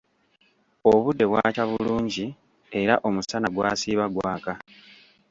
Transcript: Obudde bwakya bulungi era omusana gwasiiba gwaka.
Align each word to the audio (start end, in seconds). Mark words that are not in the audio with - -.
Obudde 0.91 1.23
bwakya 1.31 1.63
bulungi 1.69 2.25
era 2.79 2.93
omusana 3.07 3.47
gwasiiba 3.55 4.05
gwaka. 4.13 4.53